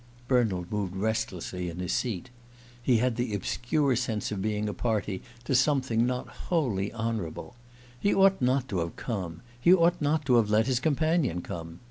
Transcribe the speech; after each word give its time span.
Bernald 0.27 0.71
moved 0.71 0.95
restlessly 0.95 1.69
in 1.69 1.77
his 1.77 1.93
seat. 1.93 2.31
He 2.81 2.97
had 2.97 3.17
the 3.17 3.35
obscure 3.35 3.95
sense 3.95 4.31
of 4.31 4.41
being 4.41 4.67
a 4.67 4.73
party 4.73 5.21
to 5.43 5.53
something 5.53 6.07
not 6.07 6.27
wholly 6.27 6.91
honourable. 6.91 7.55
He 7.99 8.11
ought 8.11 8.41
not 8.41 8.67
to 8.69 8.79
have 8.79 8.95
come; 8.95 9.41
he 9.59 9.71
ought 9.71 10.01
not 10.01 10.25
to 10.25 10.37
have 10.37 10.49
let 10.49 10.65
his 10.65 10.79
companion 10.79 11.41
come. 11.43 11.77